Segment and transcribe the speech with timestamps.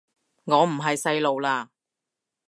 [0.45, 1.67] 我唔係細路喇